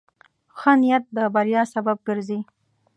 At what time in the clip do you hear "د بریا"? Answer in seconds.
1.15-1.61